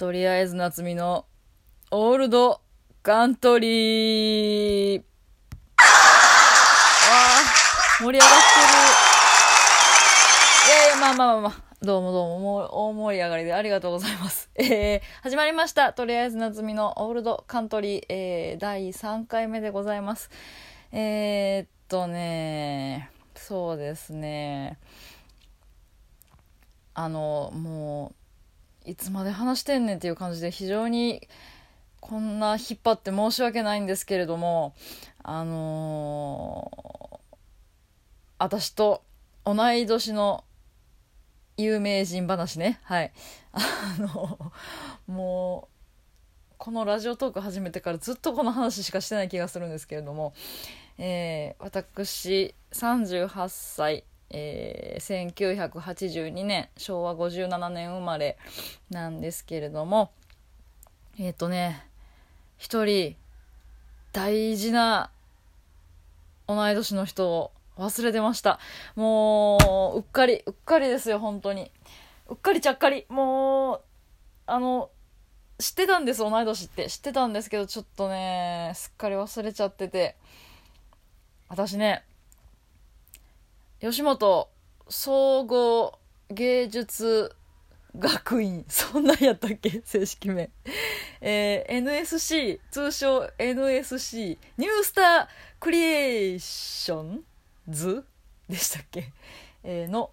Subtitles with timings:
[0.00, 1.26] とりあえず夏美の
[1.90, 2.62] オールド
[3.02, 5.02] カントリー。
[5.76, 5.82] あ
[7.02, 8.78] あ、盛り上がってる。
[10.68, 11.62] いやいや、まあまあまあまあ。
[11.84, 14.48] どうもどうも、もう大盛り上がりでありがとうございます。
[14.54, 15.92] えー、始まりました。
[15.92, 20.30] とりあえず夏美のオールドカントリー、えー、第3回目でございます。
[20.92, 24.78] えー、っとね、そうですね。
[26.94, 28.19] あの、もう、
[28.84, 31.28] いつまで話してんねんっていう感じで非常に
[32.00, 34.74] こんな引っ張って申し訳ないんですけれども
[35.22, 37.18] あのー、
[38.38, 39.02] 私と
[39.44, 40.44] 同い年の
[41.56, 42.80] 有名人話ね。
[42.84, 43.12] はい。
[43.52, 44.52] あの
[45.06, 45.68] も
[46.52, 50.34] うこのラジオトーク始めてからずっとこの話しかしてない気がするんですけれども、
[50.98, 58.38] えー、私38歳えー、1982年昭和57年生まれ
[58.90, 60.12] なんですけれども
[61.18, 61.84] えっ、ー、とね
[62.56, 63.16] 一人
[64.12, 65.10] 大事な
[66.46, 68.58] 同い年の人を忘れてました。
[68.94, 71.70] もううっかりうっかりですよ本当に。
[72.28, 73.06] うっかりちゃっかり。
[73.08, 73.80] もう
[74.46, 74.90] あの
[75.58, 76.90] 知ってたんです同い年って。
[76.90, 80.16] 知ってたんですけどちょっとねすっかり忘れちゃってて。
[81.48, 82.04] 私ね
[83.80, 84.48] 吉本
[84.88, 85.98] 総合
[86.30, 87.34] 芸術
[87.98, 89.80] 学院、そんなんやったっけ？
[89.84, 90.50] 正式名。
[91.20, 95.28] えー、NSC、通称 NSC、ニュースター
[95.58, 97.24] クリエーション
[97.68, 98.04] ズ？
[98.48, 99.12] でしたっけ？
[99.64, 100.10] えー、の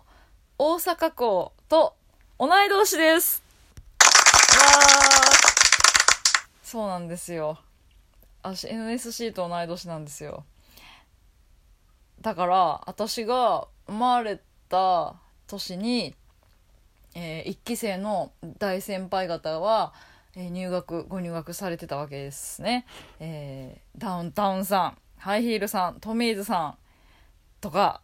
[0.58, 1.96] 大阪校と
[2.40, 3.44] 同い年です
[6.64, 7.60] そうなんですよ。
[8.44, 10.44] 私 NSC と同い年なんですよ。
[12.22, 15.16] だから私が生まれた
[15.48, 16.16] 年に、
[17.16, 19.94] えー、1期生の大先輩方は、
[20.36, 22.86] えー、入学ご入学されてたわけですね、
[23.20, 26.78] えー、ダウンタウンさんハイヒールさんトミーズさん
[27.62, 28.02] とか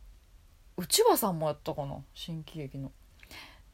[0.78, 2.92] 内輪さんもやったかな新喜劇の。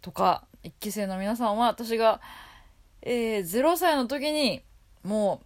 [0.02, 2.22] とか1期生の皆さんは私が、
[3.02, 4.62] えー、0歳の時に
[5.03, 5.41] も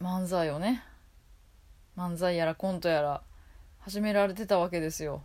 [0.00, 0.84] う漫才をね
[1.96, 3.22] 漫才やらコントやら
[3.80, 5.22] 始められてたわけですよ。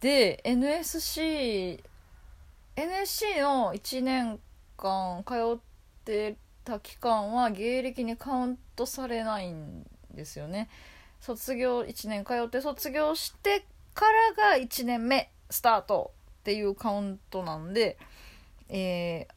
[0.00, 1.82] で NSC
[2.76, 4.38] NSC の1年
[4.76, 5.58] 間通っ
[6.04, 10.68] てた期間は芸歴にカウントされないんですよね。
[11.20, 14.04] 卒業1年通って卒業してか
[14.36, 17.98] らが1年目スタートっていうカウントなんで
[18.68, 19.34] えー、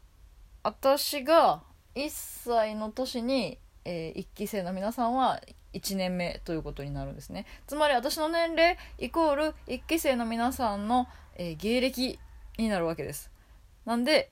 [0.63, 1.61] 私が
[1.95, 5.39] 1歳の年に、えー、1期生の皆さんは
[5.73, 7.45] 1年目ということになるんですね。
[7.67, 12.19] つまり私の年齢イコール1期生の皆さんの、えー、芸歴
[12.57, 13.31] になるわけです。
[13.85, 14.31] なんで、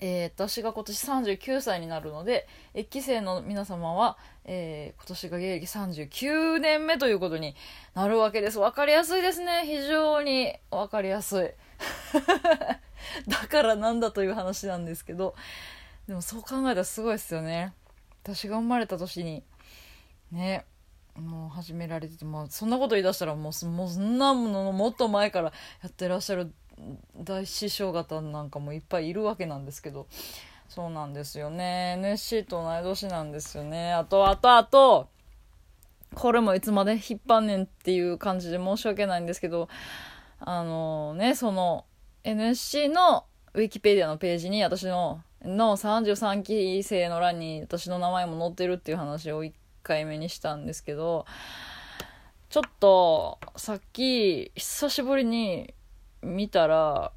[0.00, 7.54] えー、私が今年39歳になるので1期生の皆様は、えー、今年が芸歴39年目ということに
[7.94, 8.58] なるわけです。
[8.58, 9.62] 分かりやすいですね。
[9.64, 11.50] 非常に分かりやすい。
[13.28, 15.34] だからなんだという話なんですけど。
[16.06, 17.72] でもそう考えたらすごいですよね。
[18.22, 19.42] 私が生まれた年に
[20.30, 20.64] ね。
[21.16, 25.52] もう始められてて、まあ、そんなこと言い出したらもうもうそんなものもっと前から
[25.82, 26.52] やってらっしゃる
[27.16, 30.06] 大師匠方なんかもいっぱいいるわけなんですけど。
[30.66, 31.94] そうなんですよね。
[31.98, 33.92] NSC と同い年なんですよね。
[33.92, 35.08] あとあとあと
[36.14, 39.68] これもいつまで引っ張んねんっていう感じで申し訳ないんですけど。
[40.46, 41.86] あのねその
[42.22, 43.24] NSC の
[43.54, 51.26] ウィキペディアのページに私のの33期生の欄に私の名前も載ってるっていう話を一回目にしたんですけど
[52.48, 55.74] ちょっとさっき久しぶりに
[56.22, 57.12] 見たら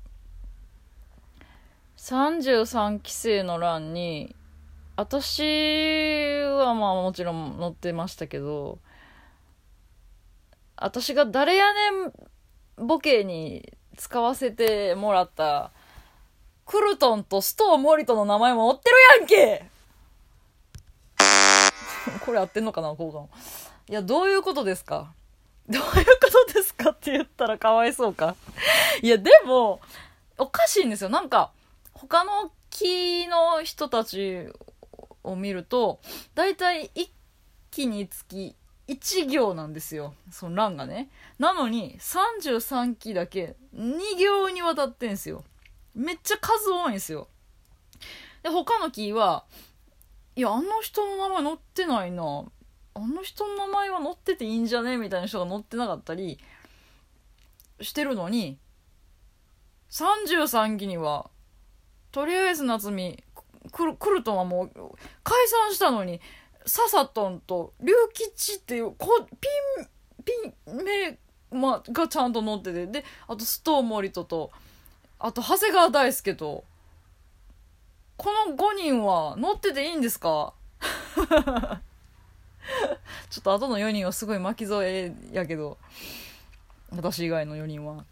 [1.97, 4.35] 33期生の欄に
[4.95, 5.41] 私
[6.43, 8.79] はまあもちろん載ってましたけど
[10.75, 11.79] 私が誰やね
[12.83, 15.71] んボケに使わせてもらった
[16.65, 19.76] クルトンとストーモリトの名前も載ってるやんけ
[22.27, 23.29] これ合ってんのかな効果も。
[23.89, 25.13] いや、どういうことですか？
[25.69, 28.35] どういうことですかって言ったらかわいそうか。
[29.01, 29.79] いや、でも、
[30.37, 31.09] おかしいんですよ。
[31.09, 31.51] なんか、
[31.93, 34.47] 他の木の人たち
[35.23, 35.99] を見ると、
[36.35, 37.09] だいたい1
[37.71, 38.55] 期につき
[38.89, 40.13] 1行なんですよ。
[40.31, 41.09] その欄がね。
[41.39, 45.43] なのに、33期だけ2行にわたってんすよ。
[45.95, 47.27] めっちゃ数多いんですよ。
[48.43, 49.45] で、他の木は、
[50.37, 52.45] いやあの人の名前載ってないな。
[52.93, 54.97] あの人の名前は載ってていいんじゃね？
[54.97, 56.37] みたいな人が載ってなかったり
[57.81, 58.59] してるのに
[59.89, 61.31] 33期には
[62.11, 63.23] とりあえず夏美
[63.71, 64.71] クルクルトンはもう
[65.23, 66.21] 解散したのに
[66.67, 69.47] ササトンと龍吉っていうこピ
[69.81, 70.33] ンピ
[70.71, 71.17] ン名、
[71.59, 74.51] ま、がちゃんと載っててであとストーモリトと
[75.17, 76.63] あと長谷川大輔と
[78.17, 80.53] この5人は乗ってていいんですか？
[83.29, 85.77] ちょっと後の4人はすごい巻き添えやけど。
[86.95, 88.05] 私以外の4人は。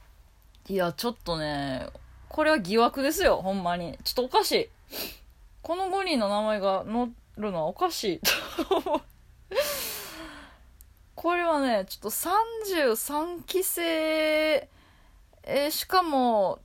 [0.68, 1.88] いやちょっとね
[2.28, 3.98] これは疑惑ですよほんまに。
[4.04, 4.70] ちょっとおかしい。
[5.62, 8.22] この5人の名前が載るのはおかしい。
[11.16, 16.60] これはねちょっと33期生えー、しかも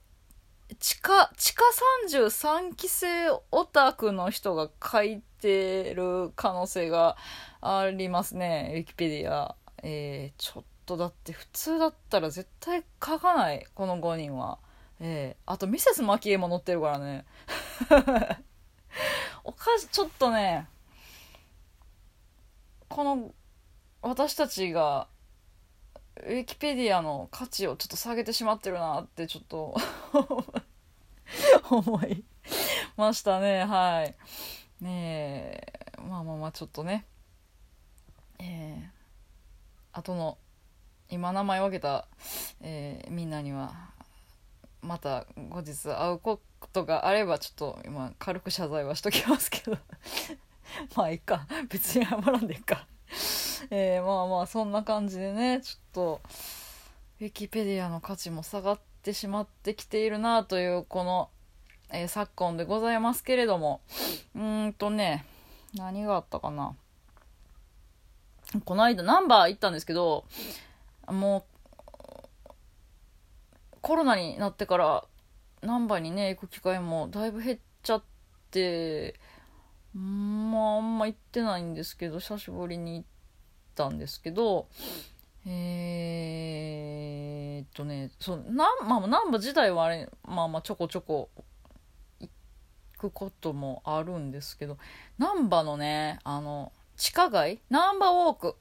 [0.78, 1.62] 地下地下
[2.06, 7.16] 33期生オタクの人が書いてる可能性が
[7.60, 8.72] ありますね。
[8.74, 13.66] ウィキペディアえー、ちょっとだって普通だったら絶対書かない。
[13.74, 14.58] この5人は。
[15.00, 17.24] えー、あとミセスマキエも載ってるからね。
[19.44, 20.68] おかしちょっとね
[22.88, 23.32] この
[24.02, 25.08] 私たちが
[26.16, 29.74] ウィキペディアの価値をちょっと下げてしまってるなってちょっと
[31.70, 32.24] 思い
[32.96, 33.64] ましたね。
[33.64, 34.14] はい。
[34.84, 36.02] ねえ。
[36.02, 37.06] まあまあまあちょっとね。
[38.38, 40.38] えー、後の
[41.08, 42.06] 今名前を挙げた、
[42.60, 43.90] えー、みんなには
[44.82, 46.40] また後日会うこ
[46.72, 49.78] とがあればちょっと今軽く謝罪はしときますけど。
[50.96, 51.46] まあいいか。
[51.68, 52.86] 別に謝らんでいいか。
[53.70, 56.20] えー、まあまあそんな感じでねちょっと
[57.20, 61.30] ウィキペディアの価値も下がってしまってきているなというこの、
[61.90, 63.80] えー、昨今でございますけれども。
[64.34, 65.24] うんとね
[65.74, 66.74] 何があったかな。
[68.64, 70.24] この間ナンバー行ったんですけど
[71.06, 71.46] も
[72.48, 72.52] う
[73.80, 75.04] コロナになってから
[75.62, 78.02] ナンバーにね行く機会もだいぶ減っちゃっ
[78.50, 79.14] て
[79.94, 83.08] まああんま行ってないんですけど久しぶりに行っ
[83.80, 84.68] たんですけど
[85.46, 91.30] えー、っとねそうなんまあ難波自体はあれまあまあちょこちょこ
[92.20, 92.28] 行
[92.98, 94.76] くこともあるんですけど
[95.16, 98.54] 難波のねあの地下街難波ウォークっ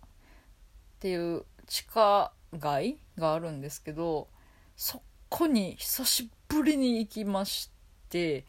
[1.02, 4.30] ていう地下街があるんですけど
[4.78, 7.70] そこに久しぶりに行きまし
[8.10, 8.46] て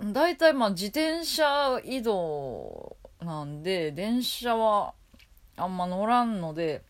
[0.00, 4.94] 大体まあ自転車移動なんで電車は
[5.56, 6.82] あんま乗らんので、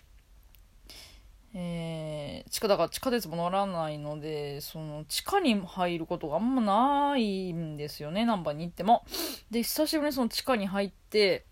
[1.55, 9.05] えー、地下だから地下鉄も乗らないのでその地下に入ることがあんまないんですよね難波に行っても。
[9.50, 11.46] で久しぶりにその地下に入って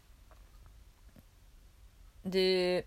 [2.24, 2.86] で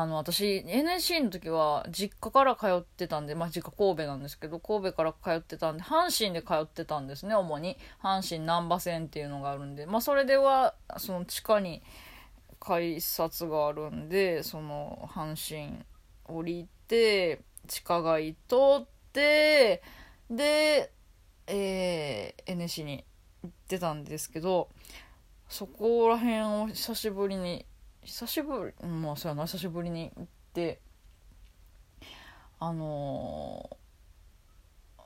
[0.00, 7.76] あの私 NSC の時は実家から通ってたんでまあ実家神戸なんですけど神戸から通ってたんで阪神で通ってたんですね主に。
[8.02, 9.86] 阪神難波線っていうのがあるんで。
[9.86, 11.82] まあそれではその地下に
[12.58, 15.84] 改札があるんでその阪神
[16.24, 19.82] 降りて地下街通って
[20.30, 20.90] で、
[21.46, 23.04] えー、NSC に
[23.42, 24.70] 行ってたんですけど
[25.48, 27.66] そこら辺を久しぶりに
[28.04, 30.80] 久しぶりまあそうやな久しぶりに行って
[32.60, 35.02] あのー、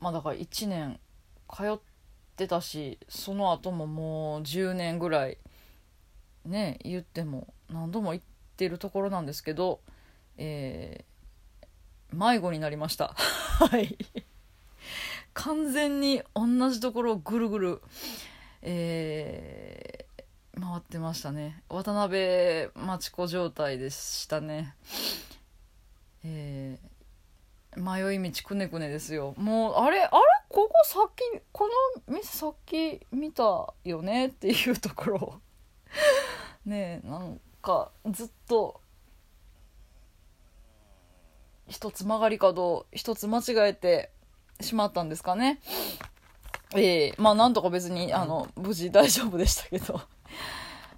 [0.00, 1.00] まあだから1年
[1.52, 1.78] 通っ
[2.36, 5.38] てたしその後ももう10年ぐらい
[6.44, 9.80] ね言っても何度も行ってるところなんですけど
[10.36, 13.14] えー、迷子になりました。
[13.16, 13.96] はい。
[15.32, 17.82] 完全に同じところをぐるぐる
[18.62, 20.03] えー、
[20.60, 21.62] 回ってましたね。
[21.68, 24.74] 渡辺町子状態でしたね。
[26.24, 29.34] えー、迷い道くねくねですよ。
[29.36, 30.10] もうあれあれ？
[30.48, 31.68] ここさっきこ
[32.08, 35.40] の店さっき見たよねっていうところ。
[36.64, 38.80] ねえなんかずっと
[41.66, 44.10] 一つ曲がり角一つ間違えて
[44.60, 45.60] しまったんですかね。
[46.76, 50.00] ええー、まあなんとか別にあの無事大丈夫でしたけど。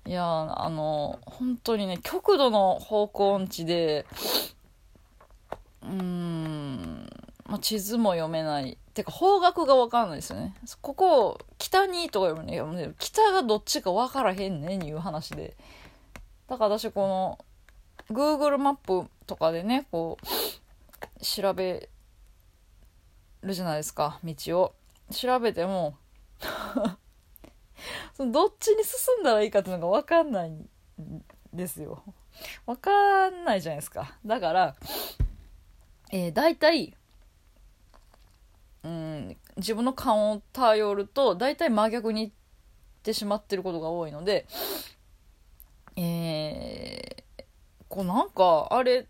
[0.07, 4.07] いやあの本当にね極度の方向音痴で
[5.83, 7.09] うーん、
[7.47, 8.79] まあ、地図も読めない。
[8.95, 10.55] てか方角が分かんないですよね。
[10.81, 15.57] ここ北にとか読むねね北がどっちか分からへんねんいう話で。
[16.49, 17.39] だから私こ
[18.11, 21.89] の Google マップとかでねこう調べ
[23.43, 24.75] るじゃないですか道を。
[25.11, 25.97] 調べても
[28.17, 30.67] そのどっちに進んだらいいかっていうのが分かんないん
[31.53, 32.03] ですよ。
[32.65, 34.17] 分かんないじゃないですか。
[34.25, 34.75] だから
[36.11, 36.97] えー、大体
[38.85, 42.33] うん自分の勘を頼ると大体真逆にいっ
[43.03, 44.47] てしまってることが多いので
[45.97, 47.45] えー、
[47.91, 49.09] こうなんかあれ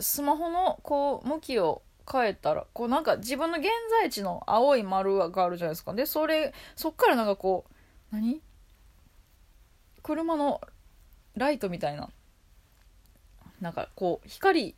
[0.00, 3.68] スマホのこう向きを変えたらこうなんか自分の現
[4.00, 5.94] 在地の青い丸があるじゃないですか。
[5.94, 7.74] でそれそっからなんかこう
[8.10, 8.40] 何？
[10.02, 10.60] 車の
[11.36, 12.08] ライトみたいな。
[13.60, 14.74] なんかこう光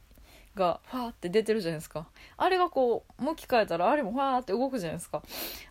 [0.55, 2.09] がファーって出てるじゃないですか。
[2.37, 5.23] あれがこう向き変えたらあれもファーって動くじゃないですか。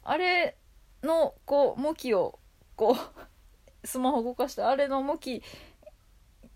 [0.04, 0.56] あれ
[1.04, 2.40] のこう向きを
[2.76, 5.44] こうスマホ動かしてあれの向き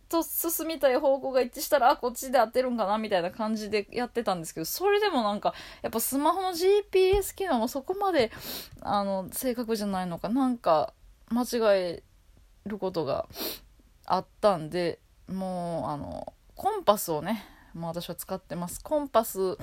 [0.10, 8.32] と進みたい方向が一致したらあこっちで当てるんかなみたいな感じでやってたんですけどそれでもなんかやっぱスマホの GPS 機能もそこまで
[8.82, 10.94] あの正確じゃないのかなんか
[11.30, 11.46] 間違
[11.80, 12.04] え
[12.66, 13.28] ることが
[14.06, 17.44] あったんでもうあのコンパスをね
[17.74, 18.82] もう私は使ってます。
[18.82, 19.58] コンパス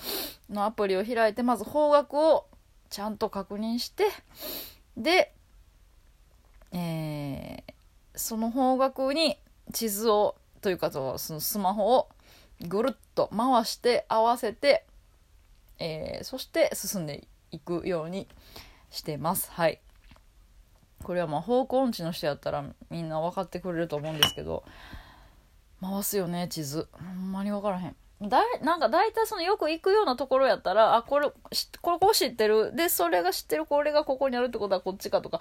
[0.51, 2.47] のアプリを開いてまず方角を
[2.91, 4.07] ちゃんと確認して
[4.99, 5.33] で、
[6.73, 7.73] えー、
[8.15, 9.39] その方角に
[9.73, 12.09] 地図をというかそのスマホを
[12.69, 14.85] ぐるっと回して合わせて、
[15.79, 18.29] えー、そして進んでいくように
[18.91, 19.51] してます。
[19.51, 19.81] はい。
[21.03, 24.63] これはまあ方向音痴の人やったらみんな分かってくれると思うんですけど
[25.81, 26.87] 回すよね地図。
[26.93, 27.97] ほんまに分からへん。
[28.29, 31.29] だなんか大体そのよく行くようなところやったらあこれ
[31.81, 32.75] ここ知ってる。
[32.77, 35.41] でそれが知ってるこれがここにあるってことはこっちかとか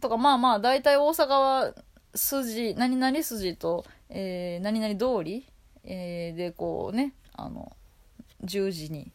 [0.00, 1.74] とかまあまあ大体大阪は
[2.16, 5.46] 筋何々筋と、えー、何々通り、
[5.84, 7.76] えー、でこうねあの
[8.42, 9.10] 十字に、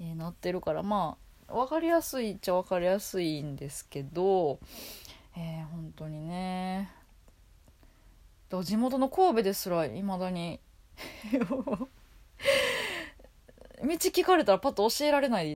[0.00, 1.16] えー、なってるからま
[1.48, 4.58] あ分かりやすいっちゃ分かりやすいんですけど、
[5.36, 6.90] えー、本当にね
[8.62, 10.60] 地元の神戸ですらいまだに
[13.82, 15.50] 道聞かれたらパッと教えられない。